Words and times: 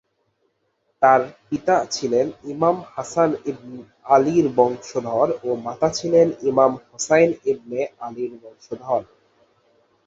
তার 1.01 1.21
পিতা 1.47 1.75
ছিলেন 1.95 2.27
ইমাম 2.53 2.77
হাসান 2.93 3.31
ইবন 3.51 3.73
আলীর 4.05 4.45
বংশধর 4.57 5.27
ও 5.43 5.49
মাতা 5.65 5.89
ছিলেন 5.97 6.27
ইমাম 6.49 6.71
হোসাইন 6.87 7.29
ইবনে 7.51 7.79
আলীর 8.05 8.31
বংশধর। 8.43 9.01